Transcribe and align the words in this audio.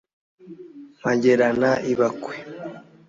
Mpagerana 0.99 1.69
ibakwe 1.91 2.35